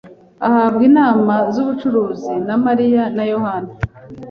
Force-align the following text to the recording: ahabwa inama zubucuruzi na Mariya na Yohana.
ahabwa 0.47 0.83
inama 0.89 1.35
zubucuruzi 1.53 2.33
na 2.47 2.55
Mariya 2.65 3.03
na 3.15 3.23
Yohana. 3.31 3.71